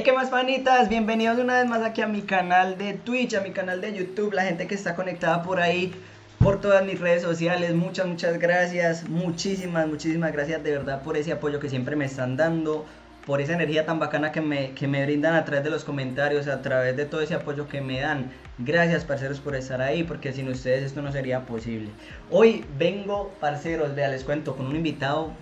[0.00, 0.88] Hey, ¿qué más, panitas?
[0.88, 4.32] Bienvenidos una vez más aquí a mi canal de Twitch, a mi canal de YouTube,
[4.32, 5.92] la gente que está conectada por ahí,
[6.38, 7.74] por todas mis redes sociales.
[7.74, 12.38] Muchas, muchas gracias, muchísimas, muchísimas gracias de verdad por ese apoyo que siempre me están
[12.38, 12.86] dando,
[13.26, 16.48] por esa energía tan bacana que me, que me brindan a través de los comentarios,
[16.48, 18.32] a través de todo ese apoyo que me dan.
[18.56, 21.90] Gracias, parceros, por estar ahí, porque sin ustedes esto no sería posible.
[22.30, 25.34] Hoy vengo, parceros, les cuento, con un invitado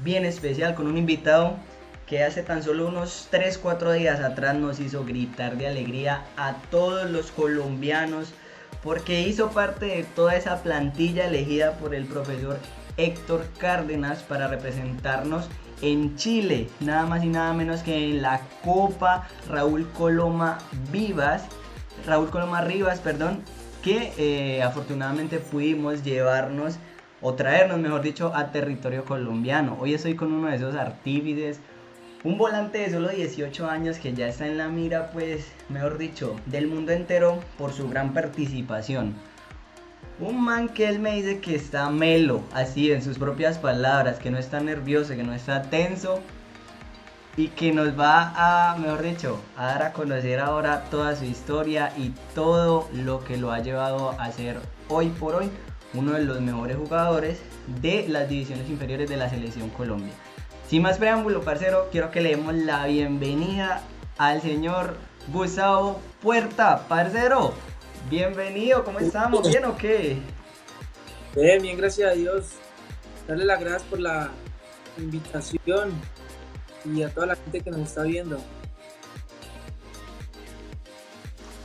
[0.00, 1.58] bien especial, con un invitado
[2.10, 7.08] que hace tan solo unos 3-4 días atrás nos hizo gritar de alegría a todos
[7.08, 8.34] los colombianos
[8.82, 12.58] porque hizo parte de toda esa plantilla elegida por el profesor
[12.96, 15.48] Héctor Cárdenas para representarnos
[15.82, 20.58] en Chile, nada más y nada menos que en la Copa Raúl Coloma
[20.90, 21.44] Vivas,
[22.08, 23.44] Raúl Coloma Rivas, perdón,
[23.84, 26.74] que eh, afortunadamente pudimos llevarnos
[27.22, 29.76] o traernos, mejor dicho, a territorio colombiano.
[29.80, 31.60] Hoy estoy con uno de esos artífices,
[32.22, 36.36] un volante de solo 18 años que ya está en la mira, pues, mejor dicho,
[36.46, 39.14] del mundo entero por su gran participación.
[40.18, 44.30] Un man que él me dice que está melo, así en sus propias palabras, que
[44.30, 46.20] no está nervioso, que no está tenso
[47.38, 51.90] y que nos va a, mejor dicho, a dar a conocer ahora toda su historia
[51.96, 55.50] y todo lo que lo ha llevado a ser hoy por hoy
[55.94, 57.40] uno de los mejores jugadores
[57.80, 60.12] de las divisiones inferiores de la selección Colombia.
[60.70, 63.82] Sin más preámbulo, parcero, quiero que le demos la bienvenida
[64.18, 64.94] al señor
[65.32, 67.54] Gustavo Puerta, parcero.
[68.08, 69.48] Bienvenido, ¿cómo estamos?
[69.48, 70.18] ¿Bien o qué?
[71.34, 72.52] Bien, bien, gracias a Dios.
[73.26, 74.30] Darle las gracias por la
[74.96, 75.90] invitación
[76.84, 78.40] y a toda la gente que nos está viendo.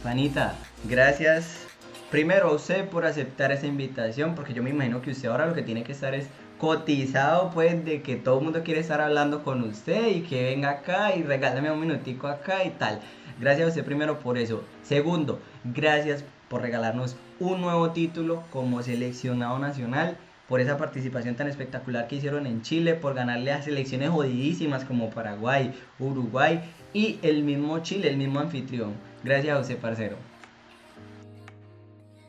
[0.01, 1.67] Panita, gracias
[2.09, 5.53] primero a usted por aceptar esa invitación, porque yo me imagino que usted ahora lo
[5.53, 6.25] que tiene que estar es
[6.59, 10.69] cotizado pues de que todo el mundo quiere estar hablando con usted y que venga
[10.69, 13.01] acá y regálame un minutico acá y tal.
[13.39, 14.63] Gracias a usted primero por eso.
[14.83, 22.07] Segundo, gracias por regalarnos un nuevo título como seleccionado nacional, por esa participación tan espectacular
[22.07, 26.61] que hicieron en Chile, por ganarle a selecciones jodidísimas como Paraguay, Uruguay
[26.93, 28.93] y el mismo Chile, el mismo anfitrión.
[29.23, 30.17] Gracias a usted, parcero.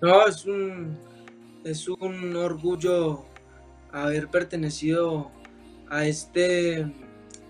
[0.01, 0.99] No, es un,
[1.65, 3.25] es un orgullo
[4.03, 5.31] haber pertenecido
[5.89, 6.87] a este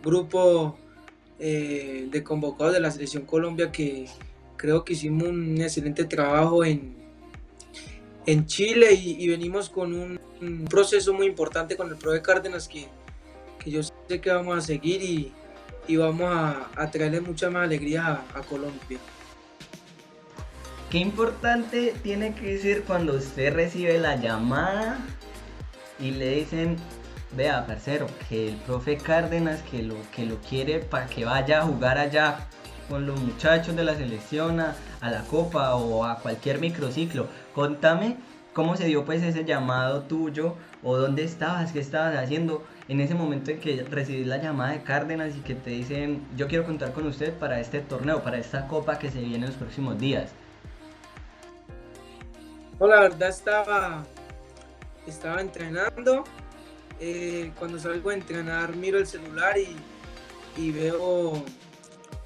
[0.02, 0.78] grupo
[1.38, 4.06] eh, de convocados de la Selección Colombia que
[4.56, 6.94] creo que hicimos un excelente trabajo en,
[8.26, 10.20] en Chile y, venimos con un,
[10.68, 12.86] proceso muy importante con el Profe Cárdenas que,
[13.58, 15.32] que, yo sé que vamos a seguir y,
[15.88, 18.98] y vamos a, a, traerle mucha más alegría a, a Colombia.
[20.90, 24.98] Qué importante tiene que ser cuando usted recibe la llamada
[25.98, 26.76] y le dicen,
[27.36, 31.62] vea, parcero, que el profe Cárdenas que lo, que lo quiere para que vaya a
[31.62, 32.46] jugar allá
[32.88, 37.26] con los muchachos de la selección a, la copa o a cualquier microciclo.
[37.54, 38.16] Contame
[38.52, 43.14] cómo se dio pues ese llamado tuyo o dónde estabas, qué estabas haciendo en ese
[43.14, 46.92] momento en que recibí la llamada de Cárdenas y que te dicen yo quiero contar
[46.92, 50.30] con usted para este torneo, para esta copa que se viene en los próximos días.
[52.78, 54.04] No, la verdad estaba
[55.10, 56.24] estaba entrenando.
[56.98, 59.76] Eh, cuando salgo a entrenar miro el celular y,
[60.72, 61.44] veo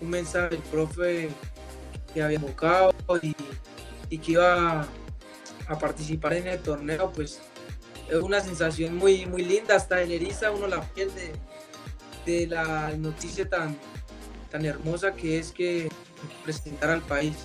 [0.00, 1.28] un mensaje del profe
[2.14, 4.86] que había buscado y, que iba
[5.66, 7.40] a participar en el torneo, pues
[8.08, 11.32] es una sensación muy, muy linda, hasta en eriza uno la piel de,
[12.32, 13.76] de la noticia tan,
[14.50, 15.88] tan hermosa que es que
[16.44, 17.36] presentar al país.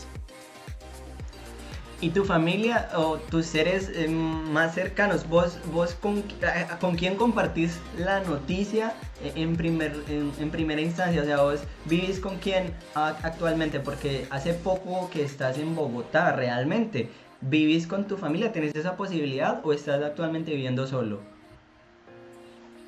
[2.02, 5.28] ¿Y tu familia o tus seres eh, más cercanos?
[5.30, 11.22] ¿Vos, vos con, eh, con, quién compartís la noticia eh, en, primer, en, primera instancia?
[11.22, 13.80] O sea, vos vivís con quién actualmente?
[13.80, 17.10] Porque hace poco que estás en Bogotá, realmente.
[17.40, 18.52] ¿Vivís con tu familia?
[18.52, 21.22] ¿Tenés esa posibilidad o estás actualmente viviendo solo?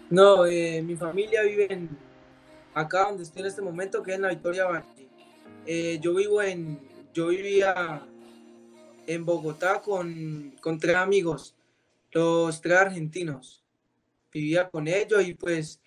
[0.10, 1.90] No, mi familia vive en,
[2.74, 6.00] acá donde estoy en este momento, que es en la Victoria Valle.
[6.02, 6.80] yo vivo en,
[7.14, 8.02] yo vivía
[9.08, 11.56] en Bogotá con, con tres amigos,
[12.12, 13.64] los tres argentinos.
[14.32, 15.80] Vivía con ellos y pues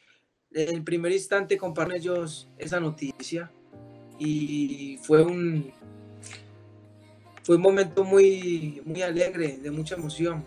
[0.53, 3.53] en el primer instante compartí ellos esa noticia
[4.19, 5.73] y fue un
[7.43, 10.45] fue un momento muy muy alegre, de mucha emoción.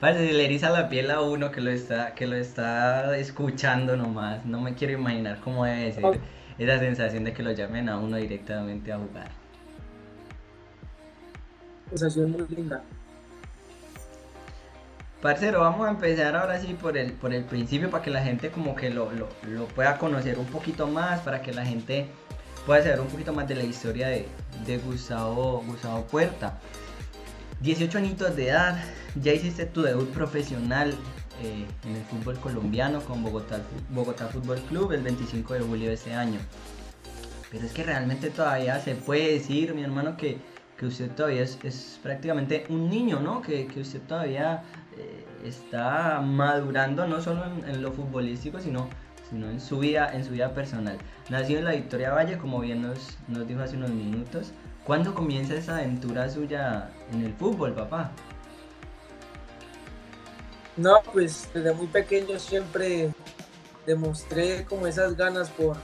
[0.00, 4.46] Parece le eriza la piel a uno que lo está que lo está escuchando nomás.
[4.46, 6.20] No me quiero imaginar cómo debe ser
[6.58, 9.47] esa sensación de que lo llamen a uno directamente a jugar
[11.90, 12.82] sensación muy linda.
[15.22, 18.50] Parcero, vamos a empezar ahora sí por el, por el principio para que la gente
[18.50, 22.06] como que lo, lo, lo pueda conocer un poquito más, para que la gente
[22.66, 24.28] pueda saber un poquito más de la historia de,
[24.64, 26.58] de Gustavo, Gustavo Puerta.
[27.60, 28.78] 18 añitos de edad,
[29.20, 30.94] ya hiciste tu debut profesional
[31.42, 35.94] eh, en el fútbol colombiano con Bogotá, Bogotá Fútbol Club el 25 de julio de
[35.94, 36.38] este año.
[37.50, 40.38] Pero es que realmente todavía se puede decir, mi hermano, que,
[40.78, 43.42] que usted todavía es, prácticamente un niño, ¿no?
[43.42, 44.62] Que, usted todavía
[44.96, 48.88] eh, está madurando no solo en, lo futbolístico, sino,
[49.28, 50.96] sino en, su vida, en su vida personal.
[51.30, 54.52] Nació en la Victoria Valle, como bien nos, nos dijo hace unos minutos.
[54.84, 58.12] ¿Cuándo comienza esa aventura suya en el fútbol, papá?
[60.76, 63.10] No, pues desde muy pequeño siempre
[63.84, 65.76] demostré como esas ganas por,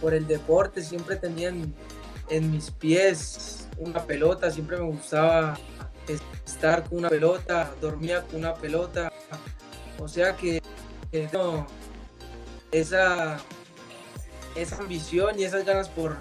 [0.00, 1.74] por el deporte, siempre tenía en,
[2.28, 5.58] en, mis pies una pelota, siempre me gustaba
[6.44, 9.10] estar con una pelota, dormía con una pelota,
[9.98, 10.62] o sea que,
[11.32, 11.66] no,
[12.72, 13.38] esa,
[14.54, 16.16] esa ambición y esas ganas por,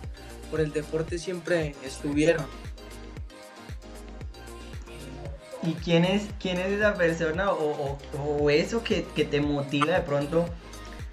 [0.50, 2.46] por el deporte siempre estuvieron.
[5.62, 9.94] ¿Y quién es, quién es esa persona o, o, o eso que, que, te motiva
[9.94, 10.46] de pronto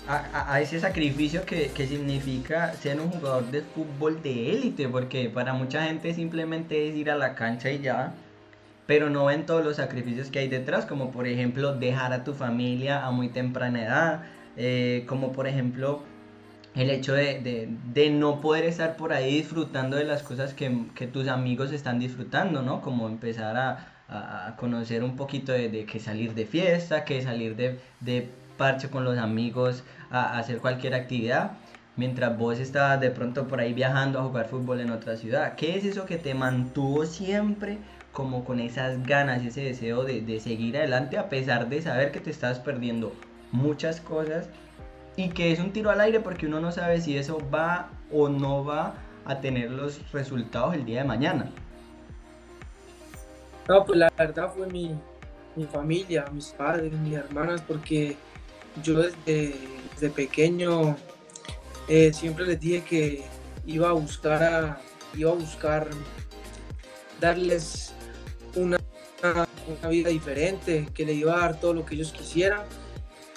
[0.08, 4.88] a, ese sacrificio que, que, significa ser un jugador de fútbol de élite?
[4.88, 8.14] Porque para mucha gente simplemente es ir a la cancha y ya,
[8.86, 12.34] pero no ven todos los sacrificios que hay detrás, como por ejemplo dejar a tu
[12.34, 14.22] familia a muy temprana edad,
[14.56, 16.02] eh, como por ejemplo
[16.74, 21.06] el hecho de, de, no poder estar por ahí disfrutando de las cosas que, que
[21.06, 22.82] tus amigos están disfrutando, ¿no?
[22.82, 28.30] Como empezar a a, conocer un poquito de, que salir de fiesta, que salir de
[28.56, 31.52] parche con los amigos, a, a, hacer cualquier actividad,
[31.96, 35.54] mientras vos estabas de pronto por ahí viajando a jugar fútbol en otra ciudad.
[35.56, 37.78] ¿Qué es eso que te mantuvo siempre
[38.12, 42.20] como con esas ganas, ese deseo de, de seguir adelante a pesar de saber que
[42.20, 43.12] te estás perdiendo
[43.52, 44.48] muchas cosas
[45.16, 48.28] y que es un tiro al aire porque uno no sabe si eso va o
[48.28, 48.94] no va
[49.26, 51.50] a tener los resultados el día de mañana?
[53.68, 54.94] No, pues la verdad fue mi,
[55.56, 58.16] mi familia, mis padres, mis hermanas, porque
[58.82, 60.96] yo desde, pequeño
[61.88, 63.24] eh, siempre les dije que
[63.66, 64.80] iba a buscar
[65.14, 65.88] iba a buscar
[67.20, 67.92] darles
[68.54, 68.78] una,
[69.22, 72.62] una, vida diferente, que le iba a dar todo lo que ellos quisieran.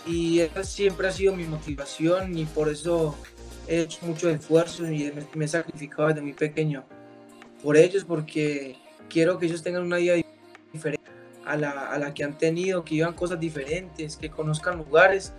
[0.05, 3.15] Y esa siempre ha sido mi motivación y por eso
[3.67, 6.83] he hecho mucho esfuerzo y me, me he sacrificado desde muy pequeño
[7.63, 8.77] por ellos, porque
[9.09, 10.15] quiero que ellos tengan una vida
[10.71, 11.08] diferente
[11.49, 15.33] a la, a la que han tenido, que vivan cosas diferentes, que conozcan lugares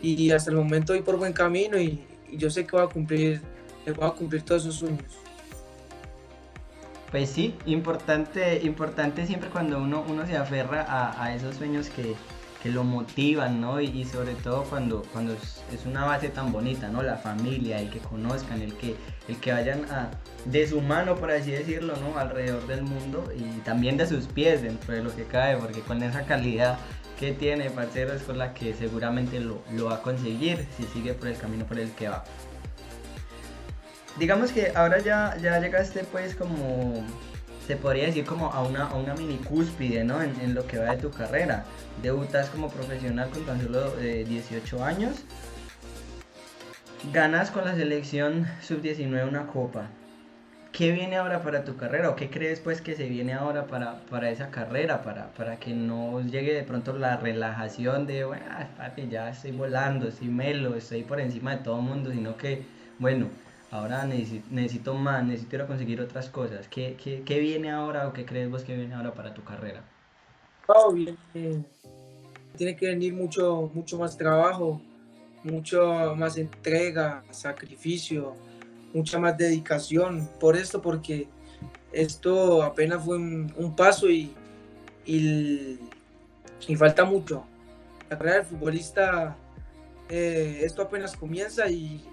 [0.00, 2.88] y hasta el momento voy por buen camino y, y yo sé que voy a
[2.88, 3.42] cumplir,
[3.84, 5.04] voy a cumplir todos esos sueños.
[7.10, 12.14] Pues sí, importante, importante siempre cuando uno, uno se aferra a, a esos sueños que,
[12.62, 13.80] que lo motivan, ¿no?
[13.80, 17.02] Y, sobre todo cuando, cuando es una base tan bonita, ¿no?
[17.02, 18.96] La familia, el que conozcan, el que,
[19.28, 20.10] el que vayan a,
[20.44, 22.18] de su mano, por así decirlo, ¿no?
[22.18, 26.02] Alrededor del mundo y también de sus pies dentro de lo que cae, porque con
[26.02, 26.78] esa calidad
[27.18, 31.14] que tiene, parcero, es con la que seguramente lo, lo va a conseguir si sigue
[31.14, 32.24] por el camino por el que va.
[34.18, 37.06] Digamos que ahora ya, ya llegaste pues como
[37.66, 40.22] se podría decir como a una, a una mini cúspide, ¿no?
[40.22, 41.64] En, lo que va de tu carrera.
[42.02, 45.24] Debutas como profesional con tan solo eh, 18 años.
[47.12, 49.88] Ganas con la selección sub-19 una copa.
[50.72, 52.10] ¿Qué viene ahora para tu carrera?
[52.10, 55.02] ¿O qué crees pues que se viene ahora para, para esa carrera?
[55.02, 58.44] Para, para que no llegue de pronto la relajación de, bueno,
[58.76, 62.64] papi, ya estoy volando, estoy melo, estoy por encima de todo el mundo, sino que,
[62.98, 63.26] bueno,
[63.70, 66.68] ahora necesito, más, necesito ir a conseguir otras cosas.
[66.68, 69.82] ¿Qué, qué, qué viene ahora o qué crees vos que viene ahora para tu carrera?
[70.66, 70.94] Oh.
[72.56, 74.80] Tiene que venir mucho, mucho más trabajo,
[75.44, 78.36] mucho más entrega, sacrificio,
[78.92, 80.28] mucha más dedicación.
[80.38, 81.28] Por esto, porque
[81.92, 84.34] esto apenas fue un, paso y,
[85.06, 85.78] y,
[86.66, 87.44] y, falta mucho.
[88.08, 89.36] La carrera del futbolista,
[90.08, 92.04] eh, esto apenas comienza y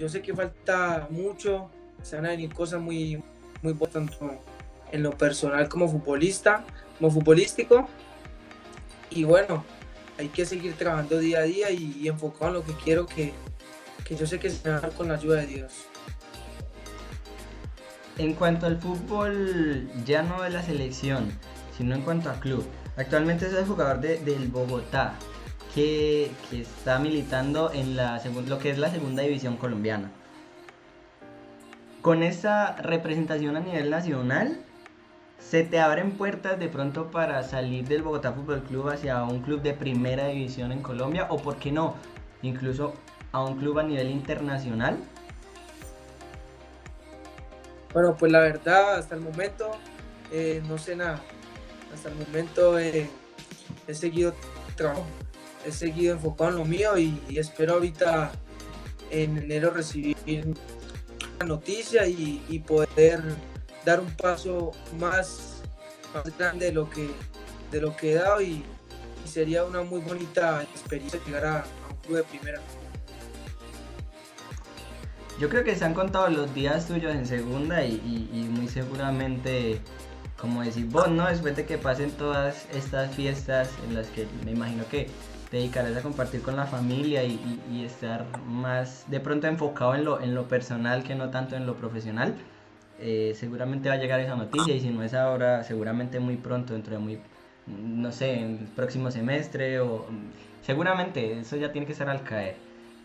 [0.00, 1.68] yo sé que falta mucho,
[2.02, 3.22] se van a venir cosas muy,
[3.60, 4.40] muy tanto
[4.90, 6.64] en lo personal como futbolista,
[6.98, 7.86] como futbolístico.
[9.10, 9.62] Y bueno,
[10.18, 13.34] hay que seguir trabajando día a día y, y enfocado en lo que quiero que,
[14.02, 15.72] que yo sé que se va a dar con la ayuda de Dios.
[18.16, 21.30] En cuanto al fútbol, ya no de la selección,
[21.76, 22.64] sino en cuanto a club.
[22.96, 25.14] Actualmente es el jugador de, del Bogotá,
[25.74, 30.10] que, está militando en la lo que es la segunda división colombiana.
[32.02, 34.64] Con esa representación a nivel nacional,
[35.40, 39.62] ¿Se te abren puertas de pronto para salir del Bogotá Fútbol Club hacia un club
[39.62, 41.26] de primera división en Colombia?
[41.30, 41.96] ¿O por qué no?
[42.42, 42.94] Incluso
[43.32, 44.96] a un club a nivel internacional.
[47.92, 49.72] Bueno, pues la verdad, hasta el momento
[50.30, 51.20] eh, no sé nada.
[51.92, 53.10] Hasta el momento eh,
[53.88, 54.34] he seguido
[54.76, 55.04] trabajo,
[55.64, 58.32] he seguido enfocado en lo mío y, espero ahorita
[59.10, 60.54] en enero recibir
[61.38, 63.22] la noticia y, poder
[63.84, 65.62] dar un paso más,
[66.38, 67.08] grande de lo que
[67.70, 68.64] de lo que he dado y,
[69.24, 72.60] sería una muy bonita experiencia llegar a, un club de primera.
[75.38, 79.80] Yo creo que se han contado los días tuyos en segunda y muy seguramente
[80.40, 81.26] como decir vos, ¿no?
[81.28, 85.08] Después de que pasen todas estas fiestas en las que me imagino que
[85.50, 90.34] dedicarás a compartir con la familia y, estar más de pronto enfocado en lo, en
[90.34, 92.34] lo personal que no tanto en lo profesional,
[93.00, 96.74] eh, seguramente va a llegar esa noticia y si no es ahora, seguramente muy pronto,
[96.74, 97.18] dentro de muy,
[97.66, 100.06] no sé, en el próximo semestre o
[100.62, 102.56] seguramente eso ya tiene que ser al caer.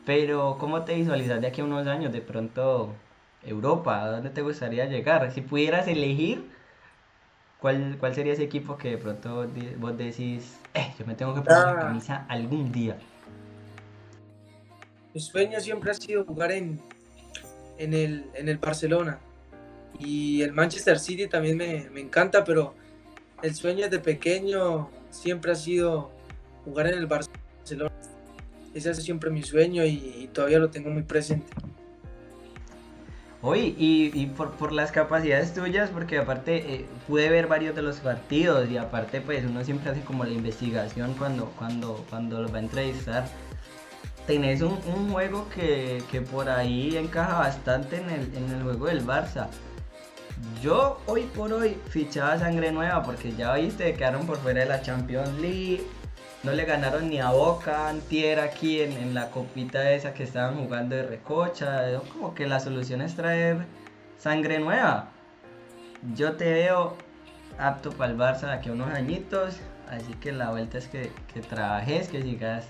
[0.05, 2.13] Pero ¿cómo te visualizas de aquí a unos años?
[2.13, 2.93] De pronto
[3.43, 5.31] Europa, ¿a dónde te gustaría llegar?
[5.31, 6.43] Si pudieras elegir
[7.59, 9.47] ¿Cuál, ¿Cuál sería ese equipo que de pronto
[9.79, 11.79] vos decís, eh, yo me tengo que poner la ah.
[11.79, 12.97] camisa algún día?
[15.13, 16.79] Mi sueño siempre ha sido jugar en,
[17.77, 19.19] en, el, en el Barcelona.
[19.97, 22.75] Y el Manchester City también me, me encanta, pero
[23.41, 26.11] el sueño desde pequeño siempre ha sido
[26.65, 27.93] jugar en el Barcelona.
[28.73, 31.47] Ese es siempre mi sueño y todavía lo tengo muy presente.
[33.47, 38.67] Oye, y, por, las capacidades tuyas, porque aparte eh, pude ver varios de los partidos
[38.71, 42.61] y aparte pues uno siempre hace como la investigación cuando, cuando, cuando los va a
[42.61, 43.27] entrevistar.
[44.25, 44.79] Tenés un,
[45.11, 49.47] juego que, por ahí encaja bastante en el, en el juego del Barça.
[50.63, 54.81] Yo hoy por hoy fichaba sangre nueva porque ya viste, quedaron por fuera de la
[54.81, 55.85] Champions League
[56.45, 60.95] no le ganaron ni a Boca antier aquí en, la copita esa que estaban jugando
[60.95, 61.99] de recocha.
[62.13, 63.65] Como que la solución es traer
[64.19, 65.09] sangre nueva.
[66.15, 66.95] Yo te veo
[67.57, 69.57] apto para el Barça de aquí a unos añitos.
[69.89, 71.11] Así que la vuelta es que,
[71.49, 72.65] trabajes, que sigas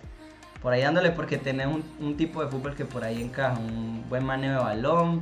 [0.62, 3.60] por ahí dándole porque tenés un, tipo de fútbol que por ahí encaja.
[3.60, 5.22] Un buen manejo de balón,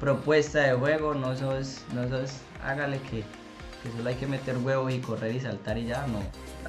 [0.00, 1.12] propuesta de juego.
[1.14, 3.22] No sos, no sos, hágale que
[3.82, 6.20] que solo hay que meter huevos y correr y saltar y ya, no.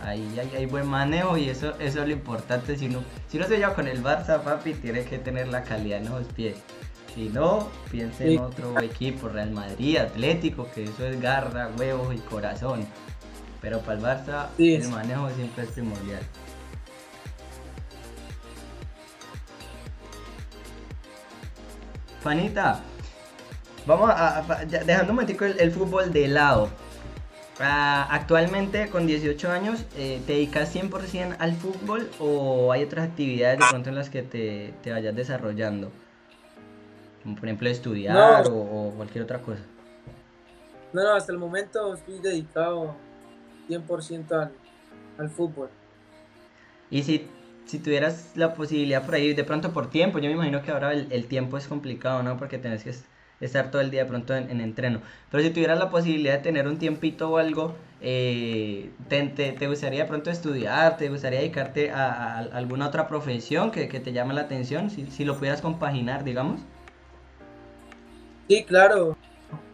[0.01, 2.77] Ahí hay, buen manejo y eso, eso es lo importante.
[2.77, 5.99] Si no, si no se lleva con el Barça, papi, tiene que tener la calidad
[5.99, 6.57] en los pies.
[7.13, 12.17] Si no, piense en otro equipo, Real Madrid, Atlético, que eso es garra, huevos y
[12.17, 12.85] corazón.
[13.61, 16.21] Pero para el Barça, el manejo siempre es primordial.
[22.21, 22.81] Fanita,
[23.85, 26.69] vamos a, dejando un momentico el, el, fútbol de lado.
[27.59, 33.59] Ah, actualmente con 18 años, eh, ¿te dedicas 100% al fútbol o hay otras actividades
[33.59, 35.91] de pronto en las que te, te vayas desarrollando?
[37.21, 39.61] Como por ejemplo estudiar o, cualquier otra cosa.
[40.93, 42.95] No, no, hasta el momento estoy dedicado
[43.69, 44.51] 100% al,
[45.19, 45.69] al fútbol.
[46.89, 47.27] Y si,
[47.65, 50.91] si tuvieras la posibilidad por ahí, de pronto por tiempo, yo me imagino que ahora
[50.91, 52.37] el, el tiempo es complicado, ¿no?
[52.37, 52.93] Porque tenés que
[53.45, 55.01] estar todo el día pronto en, entreno.
[55.31, 60.03] Pero si tuvieras la posibilidad de tener un tiempito o algo, eh, te, te, gustaría
[60.03, 60.97] de pronto estudiar?
[60.97, 64.89] ¿Te gustaría dedicarte a, alguna otra profesión que, que, te llame la atención?
[64.89, 66.61] Si, si, lo pudieras compaginar, digamos.
[68.47, 69.17] Sí, claro.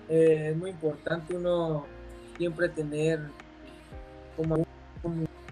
[0.10, 1.86] Eh, es muy importante uno
[2.38, 3.20] siempre tener
[4.36, 4.66] como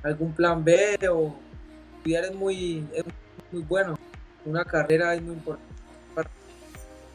[0.03, 1.35] algún plan B o
[1.97, 3.03] estudiar es muy, es
[3.51, 3.95] muy bueno.
[4.45, 5.66] Una carrera es muy importante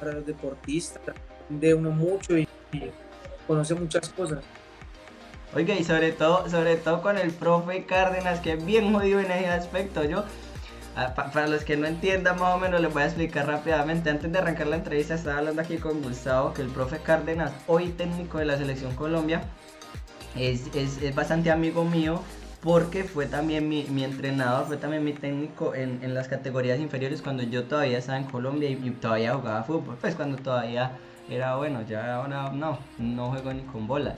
[0.03, 1.15] para los deportistas,
[1.49, 2.49] de uno mucho y,
[3.47, 4.41] conoce muchas cosas.
[5.55, 9.31] Oiga, y sobre todo, sobre todo con el profe Cárdenas, que es bien jodido en
[9.31, 10.03] ese aspecto.
[10.03, 10.25] Yo,
[10.97, 14.11] ah, para los que no entiendan más o menos, les voy a explicar rápidamente.
[14.11, 17.91] Antes de arrancar la entrevista, estaba hablando aquí con Gustavo, que el profe Cárdenas, hoy
[17.91, 19.45] técnico de la Selección Colombia,
[20.35, 22.23] es, es, es bastante amigo mío
[22.63, 27.21] porque fue también mi, mi, entrenador, fue también mi técnico en, en, las categorías inferiores
[27.21, 30.93] cuando yo todavía estaba en Colombia y, todavía jugaba fútbol, pues cuando todavía
[31.29, 34.17] era bueno, ya ahora no, no juego ni con bolas.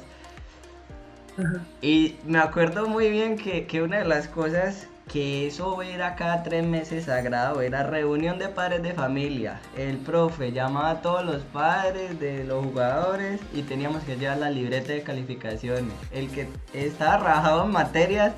[1.81, 6.43] Y me acuerdo muy bien que, que una de las cosas que eso era cada
[6.43, 9.61] tres meses sagrado, era reunión de padres de familia.
[9.77, 14.51] El profe llamaba a todos los padres de los jugadores y teníamos que llevar la
[14.51, 15.93] libreta de calificaciones.
[16.13, 18.33] El que estaba rajado en materias,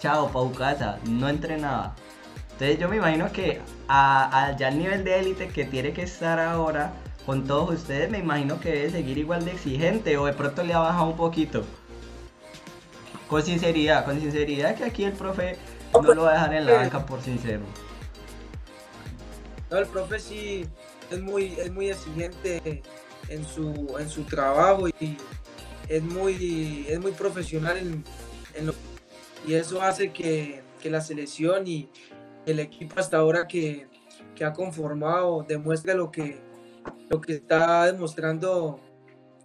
[0.00, 1.94] chao, pa' casa, no entrenaba.
[2.52, 6.40] Entonces yo me imagino que a, ya al nivel de élite que tiene que estar
[6.40, 6.92] ahora,
[7.26, 10.72] con todos ustedes, me imagino que debe seguir igual de exigente o de pronto le
[10.72, 11.64] ha bajado un poquito.
[13.28, 15.56] Con sinceridad, con sinceridad que aquí el profe
[16.02, 17.62] no lo va a dejar en la banca por sincero.
[19.70, 20.66] No, el profe sí
[21.10, 22.82] es muy, es muy exigente
[23.28, 25.16] en su, en su trabajo y
[25.88, 28.04] es muy, es muy profesional en,
[28.54, 28.74] en lo,
[29.46, 31.88] y eso hace que, que, la selección y
[32.46, 33.86] el equipo hasta ahora que,
[34.34, 36.40] que ha conformado demuestre lo que,
[37.08, 38.80] lo que está demostrando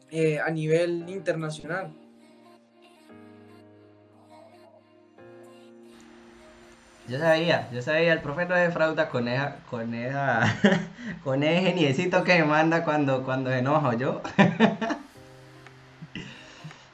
[0.10, 1.94] eh, a nivel internacional.
[7.12, 10.56] Yo sabía, yo sabía, el profe no defrauda con esa, con esa,
[11.26, 14.22] con ese geniecito que me manda cuando, cuando enojo yo.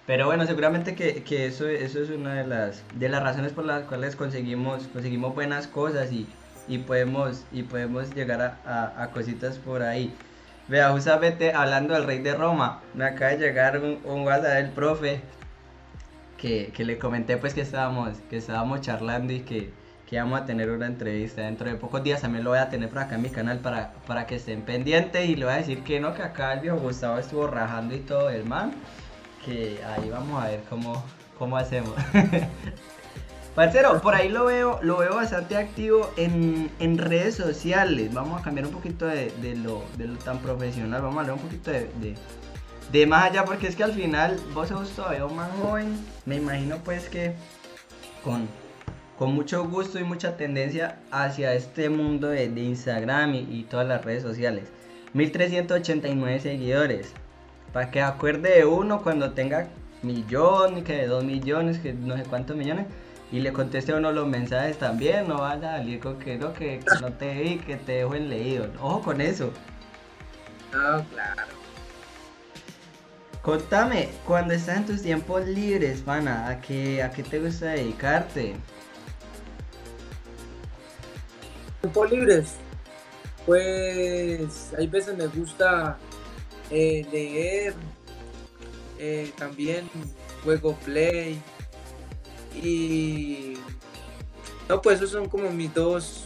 [0.07, 3.65] Pero bueno, seguramente que, que, eso, eso es una de las, de las razones por
[3.65, 6.25] las cuales conseguimos, conseguimos buenas cosas y,
[6.67, 10.11] y podemos, y podemos llegar a, a, a, cositas por ahí.
[10.67, 14.69] Vea, justamente hablando del rey de Roma, me acaba de llegar un, un WhatsApp del
[14.71, 15.21] profe
[16.39, 19.71] que, que, le comenté pues que estábamos, que estábamos charlando y que,
[20.07, 22.21] que vamos a tener una entrevista dentro de pocos días.
[22.21, 25.27] También lo voy a tener por acá en mi canal para, para que estén pendientes
[25.27, 27.99] y le voy a decir que no, que acá el viejo Gustavo estuvo rajando y
[27.99, 28.71] todo el man
[29.45, 31.03] que ahí vamos a ver cómo,
[31.37, 31.93] cómo hacemos.
[33.55, 38.13] Parcero, por ahí lo veo, lo veo bastante activo en, en redes sociales.
[38.13, 41.01] Vamos a cambiar un poquito de, de, lo, de lo tan profesional.
[41.01, 41.89] Vamos a hablar un poquito de,
[42.91, 45.97] de, más allá, porque es que al final vos sos todavía más joven.
[46.25, 47.33] Me imagino pues que
[48.23, 48.47] con,
[49.17, 54.05] con mucho gusto y mucha tendencia hacia este mundo de, Instagram y, y todas las
[54.05, 54.69] redes sociales.
[55.13, 57.13] 1389 seguidores
[57.73, 59.67] para que acuerde de uno cuando tenga
[60.01, 62.87] millón, que de dos millones, que no sé cuántos millones,
[63.31, 66.53] y le conteste a uno los mensajes también, no vaya a salir con que no,
[66.53, 68.67] que, que no te vi, que te dejo en leído.
[68.81, 69.51] Ojo con eso.
[70.71, 71.57] No, claro.
[73.41, 78.55] Contame, cuando estás en tus tiempos libres, pana, ¿a qué, a qué te gusta dedicarte?
[81.81, 82.53] Tiempos libres,
[83.45, 85.97] pues hay veces me gusta
[86.69, 87.73] eh, leer,
[88.99, 89.89] eh, también
[90.43, 91.39] juego play
[92.61, 93.53] y
[94.67, 96.25] no pues esos son como mis dos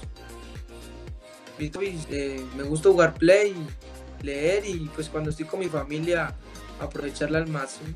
[1.58, 1.72] mis
[2.10, 3.56] eh, me gusta jugar play
[4.24, 6.34] leer y pues cuando estoy con mi familia
[6.80, 7.90] aprovecharla al máximo.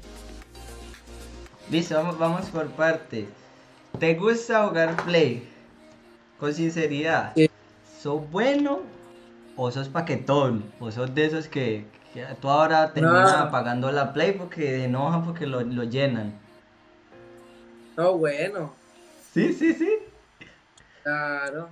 [1.69, 3.25] Listo vamos, vamos por partes.
[3.99, 5.54] ¿te gusta jugar play?
[6.39, 7.49] Con sinceridad Sí.
[8.01, 8.79] ¿sos bueno
[9.57, 10.63] o sos paquetón?
[10.79, 13.47] ¿o sos de esos que, que tú ahora terminas No.
[13.47, 16.33] apagando la play porque enojan porque lo, lo llenan?
[17.97, 18.73] no bueno
[19.33, 19.89] Sí, sí, sí.
[21.03, 21.69] claro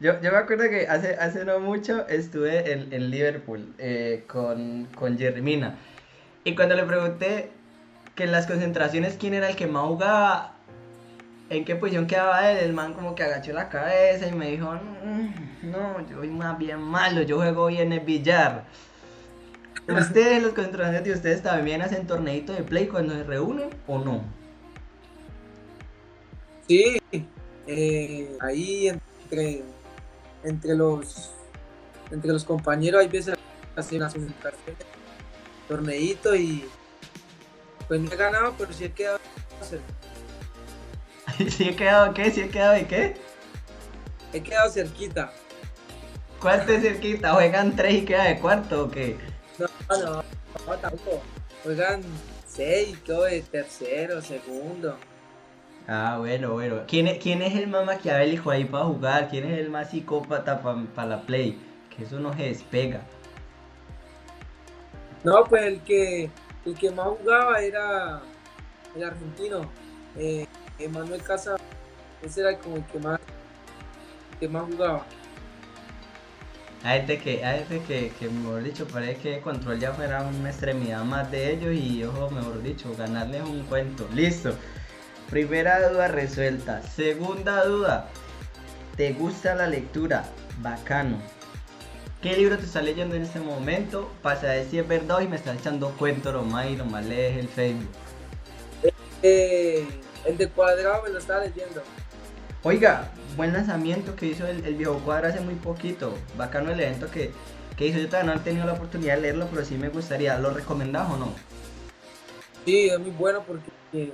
[0.00, 4.86] Yo, yo me acuerdo que hace, hace no mucho estuve en, en Liverpool eh, con,
[4.94, 5.76] con Jeremina.
[6.44, 7.50] Y cuando le pregunté
[8.14, 10.52] que en las concentraciones quién era el que más jugaba,
[11.50, 14.72] en qué posición quedaba él, el man como que agachó la cabeza y me dijo,
[14.72, 18.64] "Mm, no, yo soy más bien malo, yo juego bien el billar.
[19.88, 24.38] ¿Ustedes, los concentraciones de ustedes también hacen torneito de play cuando se reúnen o no?
[26.68, 27.00] sí
[27.66, 29.62] eh, ahí entre
[30.44, 31.30] entre los
[32.10, 33.36] entre los compañeros hay veces
[33.74, 34.14] hacen las
[35.66, 36.64] torneito y
[37.86, 39.18] pues no he ganado pero sí he quedado
[39.62, 39.84] cerca.
[41.48, 42.30] ¿Sí he quedado qué?
[42.30, 43.16] ¿Sí he quedado de qué?
[44.32, 45.32] he quedado cerquita
[46.40, 47.32] ¿Cuál te cerquita?
[47.32, 49.16] ¿Juegan tres y queda de cuarto o qué?
[49.58, 50.22] no no,
[50.66, 51.22] no tampoco
[51.64, 52.02] juegan
[52.46, 54.96] seis quedo de tercero segundo
[55.90, 56.82] Ah, bueno, bueno.
[56.86, 59.28] ¿Quién es, quién es el más maquiavélico ahí para jugar?
[59.30, 61.58] ¿Quién es el más psicópata para la play?
[61.96, 63.00] Que eso no se despega.
[65.24, 66.28] No, pues el que
[66.66, 68.20] el que más jugaba era
[68.94, 69.62] el argentino,
[70.18, 70.46] eh,
[70.78, 71.56] Emanuel Casa,
[72.22, 73.20] ese era como el que más,
[74.32, 75.04] el que más jugaba.
[76.84, 80.50] Hay gente que, hay gente que, que, mejor dicho, parece que control ya fuera una
[80.50, 84.08] extremidad más de ellos y, ojo, mejor dicho, ganarles un cuento.
[84.14, 84.54] Listo.
[85.28, 86.82] Primera duda resuelta.
[86.82, 88.08] Segunda duda.
[88.96, 90.24] ¿Te gusta la lectura?
[90.60, 91.18] Bacano.
[92.22, 94.10] ¿Qué libro te estás leyendo en este momento?
[94.22, 97.90] Saber si es verdad y me estás echando cuento nomás y nomás lees el Facebook.
[99.22, 99.86] Eh,
[100.24, 101.82] el de cuadrado me lo estaba leyendo.
[102.62, 106.14] Oiga, buen lanzamiento que hizo el, el viejo cuadro hace muy poquito.
[106.36, 107.30] Bacano el evento que,
[107.76, 107.98] que hizo.
[107.98, 110.38] Yo todavía no he tenido la oportunidad de leerlo, pero sí me gustaría.
[110.38, 111.34] ¿Lo recomendás o no?
[112.64, 114.12] Sí, es muy bueno porque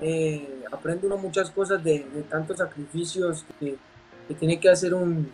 [0.00, 3.76] eh, aprende uno muchas cosas de, de tantos sacrificios que,
[4.28, 5.30] que, tiene que hacer un,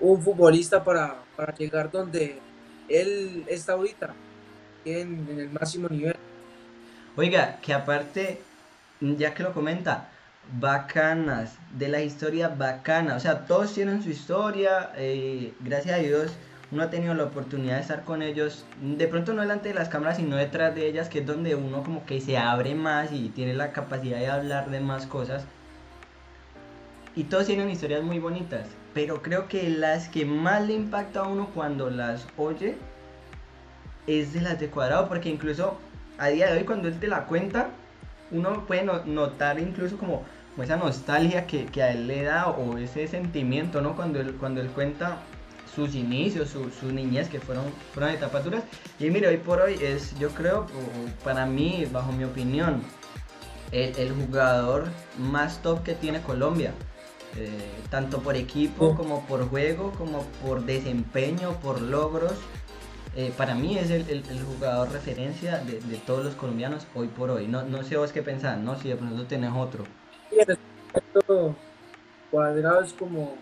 [0.00, 2.40] un futbolista para, para llegar donde,
[2.88, 4.14] él está ahorita
[4.84, 6.16] en, en el máximo nivel.
[7.16, 8.40] Oiga, que aparte,
[9.00, 10.08] ya que lo comenta,
[10.60, 16.32] bacanas, de la historia bacana, o sea, todos tienen su historia, eh, gracias a Dios
[16.70, 19.88] uno ha tenido la oportunidad de estar con ellos, de pronto no delante de las
[19.88, 23.30] cámaras, sino detrás de ellas, que es donde uno como que se abre más y
[23.30, 25.44] tiene la capacidad de hablar de más cosas.
[27.16, 31.28] Y todos tienen historias muy bonitas, pero creo que las que más le impacta a
[31.28, 32.76] uno cuando las oye
[34.06, 35.78] es de las de cuadrado, porque incluso
[36.18, 37.70] a día de hoy cuando él te la cuenta,
[38.30, 40.24] uno puede notar incluso como,
[40.62, 43.94] esa nostalgia que, a él le da o ese sentimiento, ¿no?
[43.94, 45.18] Cuando él, cuando él cuenta
[45.72, 47.64] sus inicios, su, su niñez, que fueron,
[47.94, 48.64] fueron etapas duras.
[48.98, 50.66] Y mire, hoy por hoy es, yo creo,
[51.22, 52.82] para mí, bajo mi opinión,
[53.72, 54.86] el, jugador
[55.18, 56.72] más top que tiene Colombia.
[57.36, 57.50] Eh,
[57.90, 62.34] tanto por equipo como por juego, como por desempeño, por logros.
[63.16, 67.46] Eh, para mí es el, jugador referencia de, todos los colombianos hoy por hoy.
[67.46, 68.78] No, no sé vos qué pensás, ¿no?
[68.78, 69.84] Si de pronto tenés otro.
[72.30, 73.34] Cuadrado es como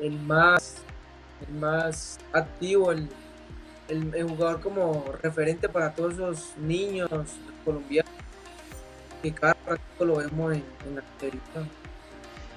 [0.00, 0.82] el más,
[1.46, 3.08] el más activo, el,
[4.28, 7.10] jugador como referente para todos esos niños
[7.64, 8.12] colombianos
[9.22, 11.68] que cada rato lo vemos en, la televisión.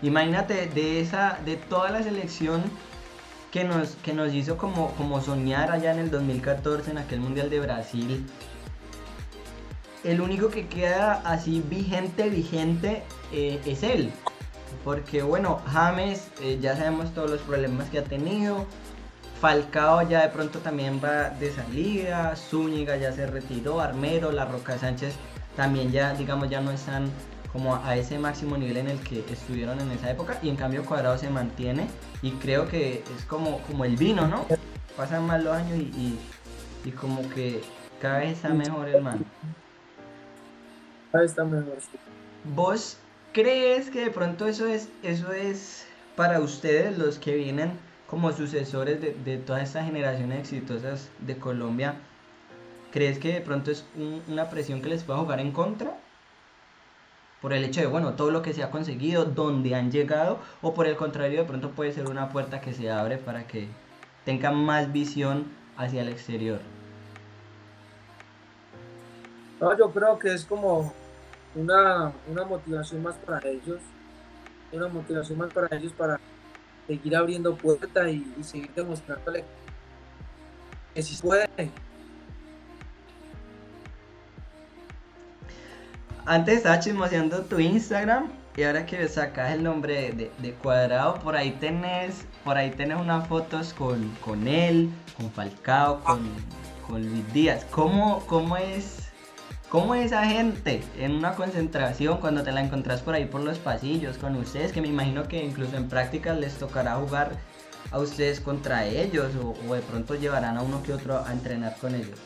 [0.02, 2.64] Imagínate de esa, de toda la selección
[3.54, 7.52] que nos, que nos hizo como, como soñar allá en el 2014 en aquel Mundial
[7.52, 8.26] de Brasil.
[10.04, 14.12] El único que queda así vigente, vigente eh, es él.
[14.84, 18.66] Porque bueno, James eh, ya sabemos todos los problemas que ha tenido.
[19.40, 22.36] Falcao ya de pronto también va de salida.
[22.36, 23.82] Zúñiga ya se retiró.
[23.82, 25.14] Armero, La Roca Sánchez
[25.56, 27.12] también ya, digamos, ya no están
[27.54, 30.84] como a ese máximo nivel en el que estuvieron en esa época y en cambio
[30.84, 31.88] Cuadrado se mantiene
[32.24, 34.48] y creo que es como, como el vino, ¿no?
[34.98, 36.18] Pasan más los años y,
[37.00, 37.62] como que
[38.02, 39.24] cada vez está mejor el man.
[41.12, 41.78] Cada vez está mejor.
[42.56, 42.98] ¿Vos
[43.32, 45.86] crees que de pronto eso es, eso es
[46.16, 47.72] para ustedes los que vienen
[48.08, 51.96] como sucesores de, de todas estas generaciones exitosas de Colombia?
[52.92, 53.86] ¿Crees que de pronto es
[54.28, 55.98] una presión que les pueda jugar en contra?
[57.44, 60.74] Por el hecho de, bueno, todo lo que se ha conseguido, dónde han llegado, o
[60.74, 63.68] por el contrario, de pronto puede ser una puerta que se abre para que
[64.24, 66.62] tengan más visión hacia el exterior.
[69.60, 70.94] No, yo creo que es como
[71.54, 72.14] una,
[72.48, 73.82] motivación más para ellos,
[74.72, 76.22] una motivación más para ellos para
[76.88, 79.44] seguir abriendo puertas y, y seguir demostrándole
[80.94, 81.50] que si puede
[86.26, 91.52] antes estaba chismoseando tu Instagram y ahora que sacas el nombre de, Cuadrado, por ahí
[91.60, 96.22] tenés, por ahí tenés unas fotos con, con él, con Falcao, con,
[96.90, 97.66] Luis Díaz.
[97.72, 99.10] ¿Cómo, cómo es,
[99.70, 103.58] ¿Cómo es esa gente en una concentración cuando te la encontrás por ahí por los
[103.58, 104.72] pasillos con ustedes?
[104.72, 107.32] Que me imagino que incluso en prácticas les tocará jugar
[107.90, 111.76] a ustedes contra ellos o, o de pronto llevarán a uno que otro a entrenar
[111.82, 112.20] con ellos.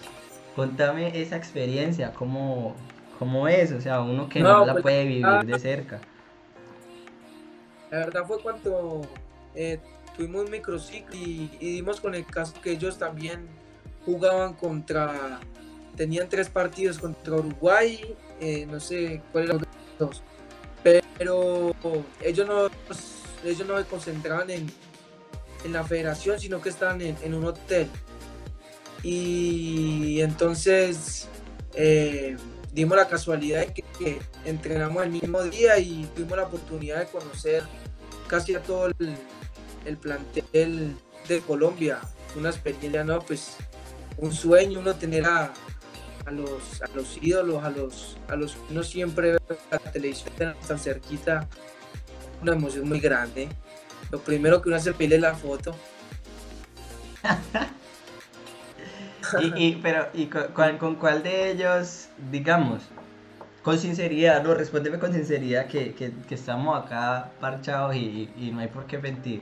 [0.55, 2.75] Contame esa experiencia, cómo,
[3.19, 3.71] ¿Cómo es?
[3.71, 5.99] O sea, uno que no, la pues, puede vivir ah, de cerca.
[7.89, 9.01] La verdad fue cuando
[9.55, 9.79] eh,
[10.15, 13.47] tuvimos un microciclo y, dimos con el caso que ellos también
[14.05, 15.39] jugaban contra,
[15.95, 19.65] tenían tres partidos contra Uruguay, eh, no sé cuáles eran
[19.99, 20.23] los dos,
[21.17, 21.75] pero
[22.21, 22.69] ellos no,
[23.43, 24.67] ellos no se concentraban en,
[25.71, 27.89] la federación, sino que estaban en, un hotel.
[29.03, 31.27] Y entonces...
[31.73, 32.37] Eh,
[32.73, 37.63] dimos la casualidad de que, entrenamos el mismo día y tuvimos la oportunidad de conocer
[38.27, 40.95] casi a todo el, plantel
[41.27, 41.99] de Colombia.
[42.35, 43.19] Una experiencia, ¿no?
[43.21, 43.57] Pues
[44.17, 45.53] un sueño uno tener a,
[46.29, 49.39] los, a los ídolos, a los, a los uno siempre ve
[49.71, 50.33] la televisión
[50.67, 51.47] tan cerquita.
[52.41, 53.49] Una emoción muy grande.
[54.11, 55.75] Lo primero que uno hace es pedirle la foto.
[59.55, 62.83] y, pero, ¿y con, cuál de ellos, digamos,
[63.63, 68.97] con sinceridad, no, respóndeme con sinceridad que, estamos acá parchados y, no hay por qué
[68.97, 69.41] mentir.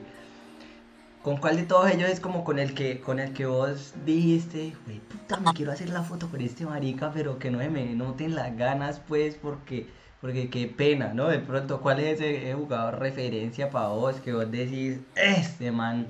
[1.22, 4.74] ¿Con cuál de todos ellos es como con el que, con el que vos dijiste,
[4.84, 8.36] güey, puta, me quiero hacer la foto con este marica, pero que no me noten
[8.36, 9.88] las ganas, pues, porque,
[10.20, 11.28] porque qué pena, ¿no?
[11.28, 16.06] De pronto, ¿cuál es ese, jugador referencia para vos que vos decís, este man,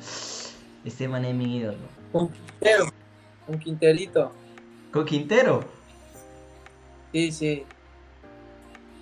[0.85, 1.79] este man es mi ídolo?
[3.49, 4.33] Un Quinterito.
[4.91, 5.69] ¿Con Quintero?
[7.13, 7.67] Sí, sí.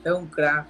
[0.04, 0.66] Es un crack.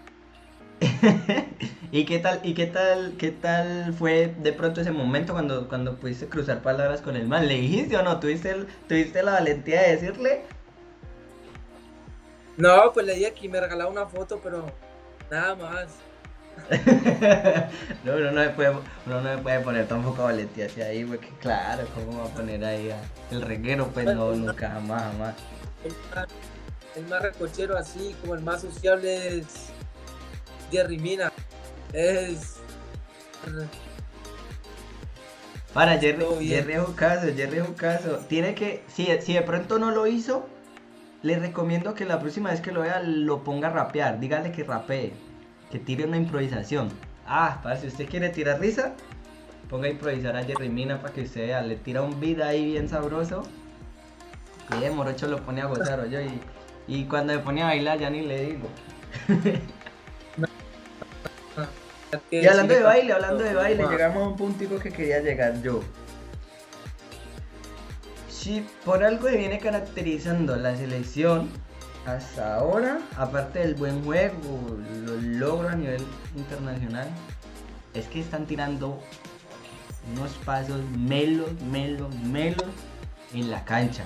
[1.92, 5.98] ¿Y qué tal, y qué tal, qué tal fue de pronto ese momento cuando, cuando
[5.98, 7.46] pudiste cruzar palabras con el man?
[7.48, 8.20] ¿Le dijiste o no?
[8.20, 10.42] ¿Tuviste, el- tuviste la valentía de decirle?
[12.56, 14.78] No, pues le dije que me regalaba una foto, pero
[15.30, 16.04] nada más.
[18.04, 21.28] No, uno no, se puede, uno no se puede poner tampoco valentía hacia ahí, porque
[21.40, 23.88] claro, ¿cómo va a poner ahí a- el reguero?
[23.88, 25.34] Pues no, nunca, jamás, jamás.
[25.84, 26.26] El más,
[26.96, 29.46] el más recochero así, como el más sociable es
[30.70, 31.30] Jerry Mina.
[31.92, 32.56] Es...
[35.72, 36.24] Para, Jerry.
[36.46, 38.18] Jerry es un caso, Jerry es un caso.
[38.28, 40.48] Tiene que, si, si de pronto no lo hizo,
[41.22, 44.20] le recomiendo que la próxima vez que lo vea lo ponga a rapear.
[44.20, 45.12] Dígale que rapee,
[45.70, 46.88] que tire una improvisación.
[47.26, 48.94] Ah, para si usted quiere tirar risa,
[49.68, 51.62] ponga a improvisar a Jerry Mina para que usted vea.
[51.62, 53.42] Le tira un beat ahí bien sabroso.
[54.76, 56.26] Y de morocho lo pone a gozar, oye.
[56.26, 56.40] Y,
[57.00, 58.68] y cuando me pone a bailar, ya ni le digo.
[62.30, 65.82] Y hablando de baile, hablando de baile, llegamos a un puntico que quería llegar yo.
[68.28, 71.48] Si por algo que viene caracterizando la selección
[72.06, 76.02] hasta ahora, aparte del buen juego, los logros a nivel
[76.36, 77.08] internacional,
[77.94, 79.00] es que están tirando
[80.12, 82.68] unos pasos melos, melos, melos
[83.32, 84.04] en la cancha.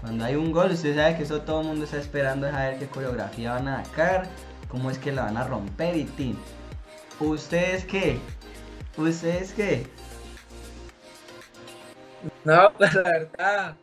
[0.00, 2.68] Cuando hay un gol, usted sabe que eso todo el mundo está esperando es a
[2.68, 4.28] ver qué coreografía van a sacar,
[4.68, 6.38] cómo es que la van a romper y tin.
[7.20, 8.18] ¿Ustedes qué?
[8.96, 9.86] ¿Ustedes qué?
[12.44, 13.76] No, la verdad,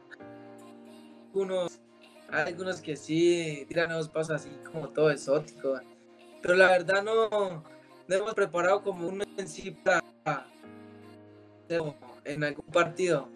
[1.27, 1.74] algunos,
[2.29, 5.79] hay algunos que sí tiran unos pasos así como todo exótico,
[6.41, 7.63] pero la verdad no,
[8.07, 9.47] no hemos preparado como un en
[12.25, 13.27] en algún partido.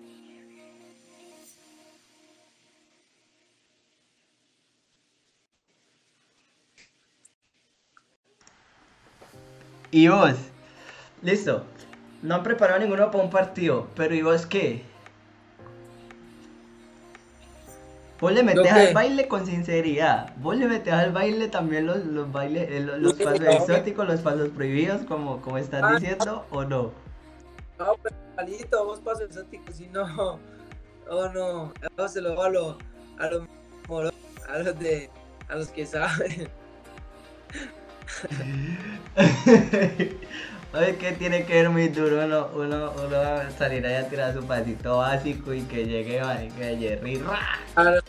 [9.91, 10.35] ¿Y vos?
[11.23, 11.65] Listo.
[12.21, 14.83] No han preparado ninguno para un partido, pero ¿y vos qué?
[18.19, 20.33] Vos le metés ¿Yo al baile con sinceridad.
[20.37, 23.51] Vos le metés al baile también los, los bailes, eh, los, los Sí, pasos no.
[23.51, 25.93] exóticos, los pasos prohibidos, como, como están Ah.
[25.95, 26.91] diciendo, o no.
[27.79, 30.03] No, pero malito, vos pasos exóticos, si no,
[31.09, 31.73] oh no,
[32.09, 32.75] se lo va a los,
[33.19, 33.43] a los
[33.87, 34.13] moros,
[34.49, 35.09] a los de,
[35.47, 36.49] a los que saben.
[40.71, 44.07] Oye, que tiene que ver muy duro uno, uno, uno va a salir ahí a
[44.07, 47.23] tirar su pasito básico y que llegue marica, Jerry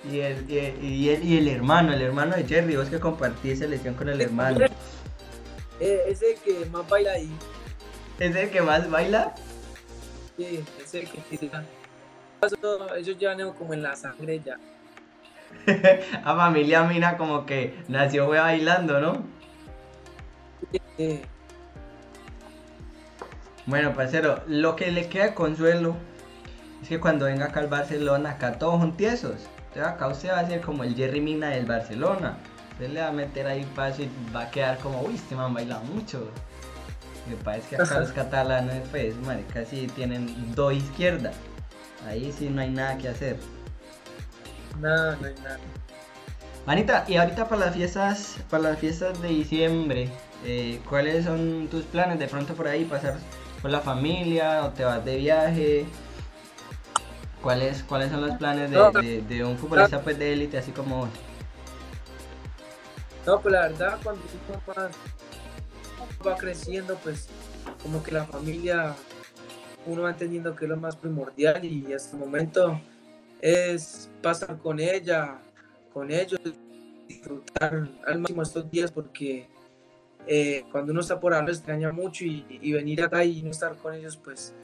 [0.04, 3.00] y el, y, el, y, el, y el hermano, el hermano de Jerry, vos que
[3.00, 4.66] compartís selección con el hermano.
[5.80, 7.30] eh, ese que más baila ahí,
[8.18, 9.34] ¿Es el que más baila?
[10.36, 11.64] sí, ese que tira.
[12.42, 14.58] Eso, ellos llevan como en la sangre ya.
[16.24, 19.24] A familia Mina como que nació fue bailando, ¿no?
[20.96, 21.22] Sí,
[23.70, 25.94] Bueno, parcero, lo que le queda de consuelo
[26.82, 29.36] es que cuando venga acá al Barcelona, acá todos son tiesos.
[29.68, 32.36] Entonces acá usted va a ser como el Jerry Mina del Barcelona.
[32.72, 35.54] Usted le va a meter ahí paso y va a quedar como, uy, este man
[35.54, 36.28] baila mucho.
[37.28, 41.36] Me parece que acá los catalanes, pues, marica, sí tienen dos izquierdas.
[42.08, 43.36] Ahí sí no hay nada que hacer.
[44.80, 45.58] nada, no hay nada.
[46.66, 50.08] Manita, y ahorita para las fiestas, para las fiestas de diciembre,
[50.44, 52.18] eh, ¿cuáles son tus planes?
[52.18, 53.14] De pronto por ahí pasar
[53.62, 55.86] con la familia o te vas de viaje.
[57.42, 60.98] ¿Cuáles, cuáles son los planes de, de- de un futbolista pues de élite así como
[60.98, 61.08] vos?
[63.26, 64.90] No, pues la verdad, cuando uno va,
[66.26, 67.28] va creciendo, pues
[67.82, 68.94] como que la familia,
[69.86, 72.78] uno va entendiendo que es lo más primordial y hasta el momento
[73.40, 75.38] es pasar con ella,
[75.94, 76.40] con ellos,
[77.08, 79.48] disfrutar al máximo estos días porque
[80.26, 83.94] eh, cuando uno está por lo extraña mucho y, venir acá y no estar con
[83.94, 84.54] ellos, pues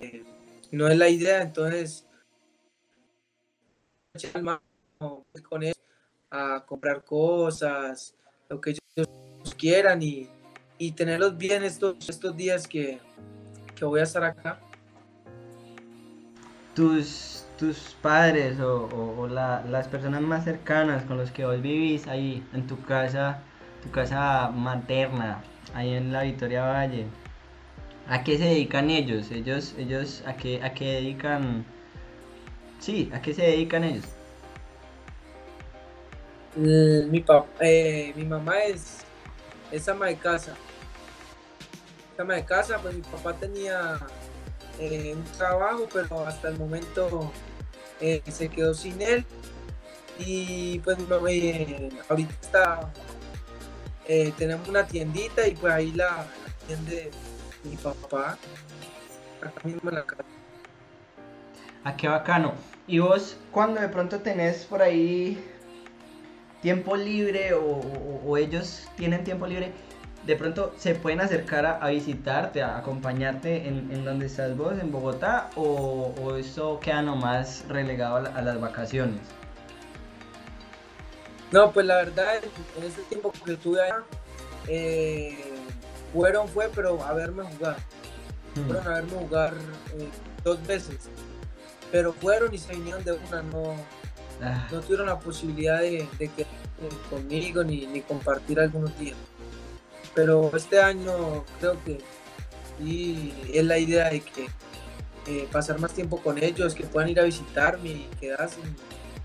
[0.00, 0.24] eh,
[0.70, 2.06] no es la idea, entonces
[5.48, 5.76] con ellos
[6.30, 8.14] a comprar cosas,
[8.48, 9.08] lo que ellos
[9.56, 10.28] quieran y,
[10.78, 12.98] y tenerlos bien estos, estos días que,
[13.74, 14.60] que voy a estar acá.
[16.74, 21.60] Tus, tus padres o, o- o la- las personas más cercanas con los que vos
[21.62, 23.42] vivís ahí en tu casa,
[23.90, 25.42] casa materna,
[25.74, 27.06] ahí en la Victoria Valle.
[28.08, 29.30] ¿A qué se dedican ellos?
[29.30, 31.64] Ellos, ellos, ¿a qué, a qué dedican?
[32.80, 34.04] Sí, ¿a qué se dedican ellos?
[36.56, 38.98] Mm, Mi, pa- eh, mi mamá es,
[39.70, 40.54] es ama de casa.
[42.18, 43.98] Ama de casa, pues mi papá tenía
[44.78, 47.30] eh, un trabajo, pero hasta el momento
[48.00, 49.24] eh, se quedó sin él.
[50.18, 51.28] Y pues mi mamá,
[52.08, 52.92] ahorita está
[54.08, 56.26] eh, tenemos una tiendita y pues ahí la
[56.62, 57.10] atiende
[57.64, 58.38] mi papá,
[59.40, 60.24] acá mismo en la casa.
[61.84, 62.54] Ah, qué bacano.
[62.86, 65.42] ¿Y vos cuando de pronto tenés por ahí
[66.62, 69.72] tiempo libre o, ellos tienen tiempo libre,
[70.26, 75.50] de pronto se pueden acercar a, visitarte, a acompañarte en, donde estás vos, en Bogotá,
[75.54, 79.20] o, eso queda nomás relegado a, las vacaciones?
[81.52, 82.36] No, pues la verdad,
[82.76, 84.02] en ese tiempo que estuve allá,
[84.68, 85.38] eh,
[86.12, 87.76] fueron, fue, pero a verme jugar.
[88.66, 89.54] Fueron a verme jugar
[89.98, 90.08] eh,
[90.42, 90.96] dos veces.
[91.92, 93.76] Pero fueron y se vinieron de una, no,
[94.42, 94.66] ah.
[94.72, 96.46] no tuvieron la posibilidad de, de que
[97.08, 99.16] conmigo ni, ni, compartir algunos días.
[100.14, 102.00] Pero este año creo que
[102.84, 104.48] y es la idea de que
[105.26, 108.58] eh, pasar más tiempo con ellos, que puedan ir a visitarme y quedarse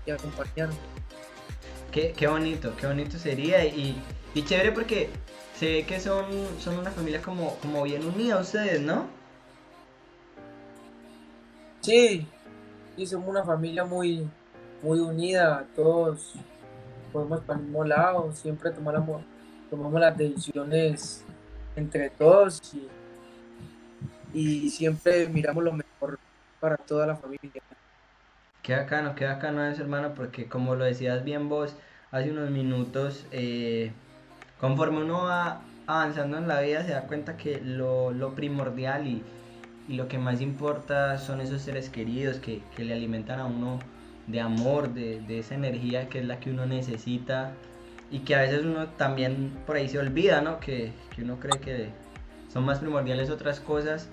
[0.06, 0.74] y, acompañarme.
[1.92, 4.02] Qué, qué, bonito, qué bonito sería y,
[4.34, 5.10] y, chévere porque
[5.54, 6.24] se ve que son,
[6.58, 9.06] son una familia como, como bien unida ustedes, ¿no?
[11.82, 12.26] Sí,
[12.96, 14.26] sí, somos una familia muy,
[14.82, 16.34] muy unida, todos
[17.12, 19.22] podemos para el mismo lado, siempre tomamos,
[19.68, 21.24] tomamos las decisiones
[21.76, 22.60] entre todos
[24.32, 26.18] y, siempre miramos lo mejor
[26.58, 27.62] para toda la familia.
[28.62, 31.74] Qué bacano, qué bacano es hermano, porque como lo decías bien vos
[32.12, 33.90] hace unos minutos, eh,
[34.60, 39.22] conforme uno va avanzando en la vida se da cuenta que lo, primordial y,
[39.88, 43.80] lo que más importa son esos seres queridos que, que le alimentan a uno
[44.28, 47.52] de amor, de, esa energía que es la que uno necesita
[48.10, 50.60] y que a veces uno también por ahí se olvida, ¿no?
[50.60, 51.88] Que, uno cree que
[52.52, 54.08] son más primordiales otras cosas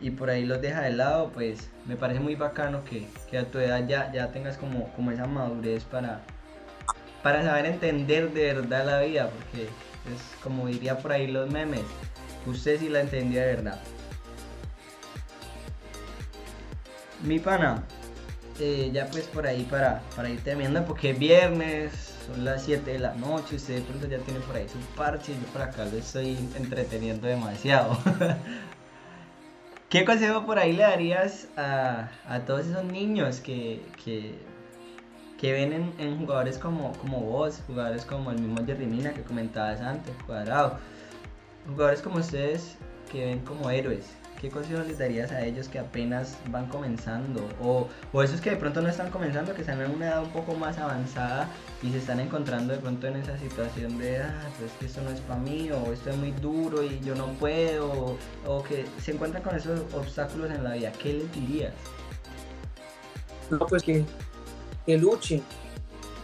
[0.00, 3.06] y por ahí los deja de lado, pues me parece muy bacano que,
[3.36, 6.20] a tu edad ya, ya tengas como, como esa madurez para,
[7.22, 11.82] para saber entender de verdad la vida, porque es como diría por ahí los memes,
[12.46, 13.80] usted sí la entendía de verdad.
[17.24, 17.82] Mi pana,
[18.60, 22.92] eh, ya pues por ahí para, para ir terminando, porque es viernes, son las 7
[22.92, 25.98] de la noche, usted pronto ya tiene por ahí su parche, yo por acá lo
[25.98, 27.98] estoy entreteniendo demasiado.
[29.88, 32.10] ¿Qué consejo por ahí le darías a,
[32.46, 38.66] todos esos niños que, que, ven en, jugadores como, como vos, jugadores como el mismo
[38.66, 40.78] Jerry Mina que comentabas antes, cuadrado,
[41.66, 42.76] jugadores como ustedes
[43.10, 44.04] que ven como héroes?
[44.40, 47.46] ¿Qué consejo les darías a ellos que apenas van comenzando?
[47.60, 50.30] O, o esos que de pronto no están comenzando, que están en una edad un
[50.30, 51.48] poco más avanzada
[51.82, 55.10] y se están encontrando de pronto en esa situación de, ah, pues que esto no
[55.10, 59.12] es para mí, o esto es muy duro y yo no puedo, o, que se
[59.12, 61.74] encuentran con esos obstáculos en la vida, ¿qué les dirías?
[63.50, 64.04] No, pues que,
[64.86, 65.42] que luchen,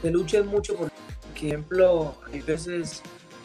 [0.02, 0.90] que luchen mucho, por
[1.34, 3.02] ejemplo, hay veces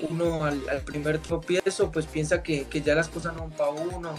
[0.10, 4.14] uno al, primer tropiezo pues piensa que, que, ya las cosas no van para uno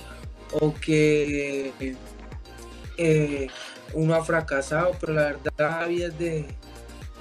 [0.52, 1.72] o que
[2.96, 3.46] eh,
[3.94, 6.46] uno ha fracasado, pero la verdad la vida es de,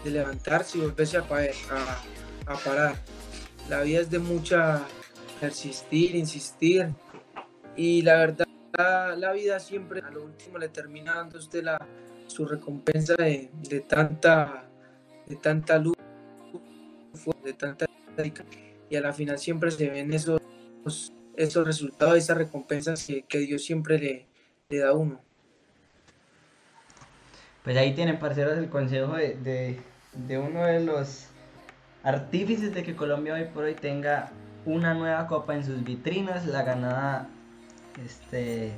[0.06, 2.96] levantarse y volverse a, a, parar.
[3.70, 4.82] La vida es de mucha
[5.40, 6.88] persistir, insistir
[7.76, 8.46] y la verdad
[9.18, 11.86] la vida siempre a lo último le termina dando usted la,
[12.28, 13.50] su recompensa de,
[13.88, 14.70] tanta
[15.28, 15.96] de tanta luz,
[17.44, 17.86] de tanta
[18.90, 20.42] y a la final siempre se ven esos
[21.40, 24.26] esos resultados, esas recompensas que, Dios siempre le,
[24.68, 25.22] le, da a uno.
[27.64, 29.80] Pues ahí tienen, parceros, el consejo de,
[30.38, 31.28] uno de los
[32.04, 34.32] artífices de que Colombia hoy por hoy tenga
[34.66, 37.30] una nueva copa en sus vitrinas, la ganada
[38.06, 38.74] este,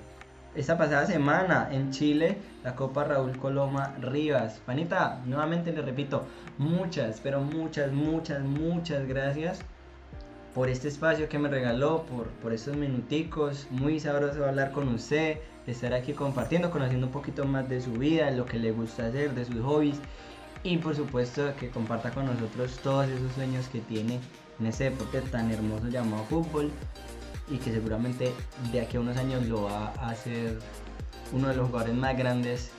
[0.53, 4.61] esta pasada semana en Chile, la Copa Raúl Coloma Rivas.
[4.67, 6.27] Panita, nuevamente le repito,
[6.59, 9.65] muchas, pero muchas, muchas, muchas gracias
[10.53, 13.67] por este espacio que me regaló, por, por estos minuticos.
[13.69, 15.37] Muy sabroso hablar con usted,
[15.67, 19.33] estar aquí compartiendo, conociendo un poquito más de su vida, lo que le gusta hacer,
[19.33, 19.97] de sus hobbies.
[20.63, 24.19] Y por supuesto que comparta con nosotros todos esos sueños que tiene
[24.59, 26.69] en ese deporte tan hermoso llamado fútbol.
[27.49, 28.31] Y que seguramente
[28.71, 30.59] de aquí a unos años lo va a hacer
[31.33, 32.71] uno de los jugadores más grandes.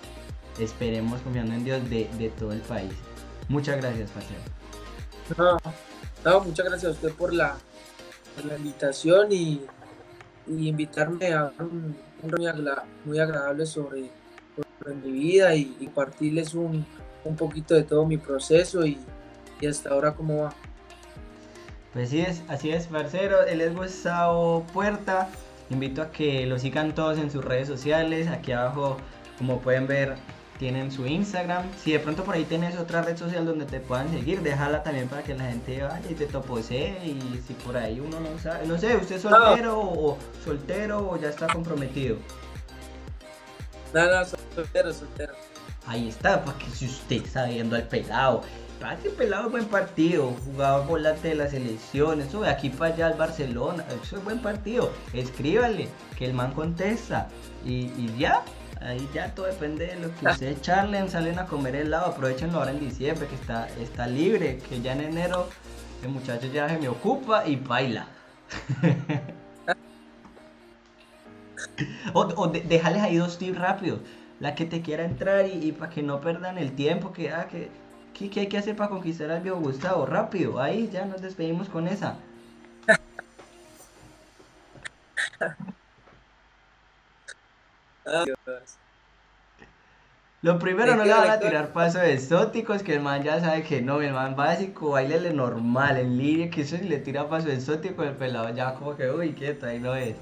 [0.59, 2.93] Esperemos confiando en Dios de, de todo el país.
[3.49, 5.59] Muchas gracias, Paseo.
[6.25, 7.57] No, muchas gracias a usted por la,
[8.57, 9.61] invitación y,
[10.47, 14.11] invitarme a un, un muy, agradable sobre,
[15.03, 16.87] mi vida y, compartirles un,
[17.37, 18.99] poquito de todo mi proceso y,
[19.69, 20.55] hasta ahora cómo va.
[21.93, 23.43] Pues sí es, así es, parcero.
[23.45, 25.29] Él es Gustavo Puerta.
[25.71, 28.29] Invito a que lo sigan todos en sus redes sociales.
[28.29, 28.97] Aquí abajo,
[29.39, 30.17] como pueden ver,
[30.63, 31.65] tienen su Instagram.
[31.83, 35.09] Si de pronto por ahí tienes otra red social donde te puedan seguir, déjala también
[35.09, 37.05] para que la gente vaya y te toposee.
[37.05, 41.21] Y si por ahí uno no sabe, no sé, ¿usted es soltero o soltero o
[41.21, 42.17] ya está comprometido?
[43.93, 45.33] Nada, soltero, soltero.
[45.85, 48.43] Ahí está, para que si usted está viendo al pelado.
[48.79, 52.71] Para que el pelado es buen partido, jugador volante de la selección, eso de aquí
[52.71, 54.93] para allá al Barcelona, eso es buen partido.
[55.13, 57.29] Escríbale, que el man contesta.
[57.65, 58.45] Y, y ya,
[58.85, 62.73] Ahí ya todo depende de lo que ustedes charlen, salen a comer helado, aprovechenlo ahora
[62.73, 65.49] en diciembre que está, está libre, que ya en enero
[66.03, 68.09] el muchacho ya se me ocupa y baila.
[72.13, 74.01] o, o déjales ahí dos tips rápidos.
[74.41, 77.71] La que te quiera entrar y, para que no perdan el tiempo, que, ah, que,
[78.13, 80.05] ¿qué hay que hacer para conquistar al viejo Gustavo?
[80.05, 82.19] Rápido, ahí ya nos despedimos con esa.
[90.43, 93.81] Lo primero no le van a tirar pasos exóticos, que el man ya sabe que
[93.81, 98.03] no, el man básico, bailele normal, en línea, que eso si le tira paso exótico,
[98.03, 100.17] el pelado ya como que, uy, quieto, ahí no es.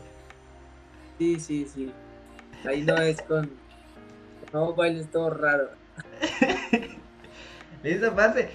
[1.19, 1.93] Sí, sí, sí.
[2.69, 3.51] Ahí no es con...
[4.53, 5.71] No, bailes todo raro.
[7.83, 8.51] Listo, pase.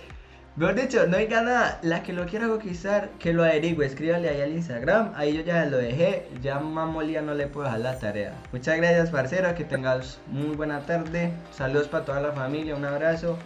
[0.55, 1.79] Mejor dicho, no hay nada.
[1.81, 3.85] La que lo quiera conquistar, que lo averigüe.
[3.85, 5.11] Escríbale ahí al Instagram.
[5.15, 6.29] Ahí yo ya lo dejé.
[6.41, 8.33] Ya Mamolía no le puedo dejar la tarea.
[8.53, 9.53] Muchas gracias, parcero.
[9.53, 11.33] Que tengas muy buena tarde.
[11.51, 12.75] Saludos para toda la familia.
[12.75, 13.37] Un abrazo.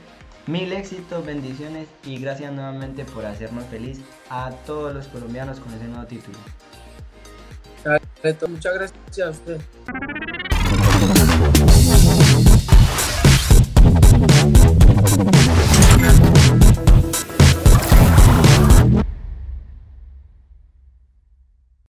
[0.46, 1.88] Mil éxitos, bendiciones.
[2.04, 6.38] Y gracias nuevamente por hacernos feliz a todos los colombianos con ese nuevo título.
[8.48, 9.62] Muchas gracias a usted.